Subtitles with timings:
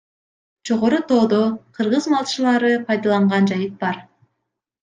[0.67, 1.41] Жогору тоодо—
[1.75, 4.05] кыргыз малчылары пайдаланган жайыт бар.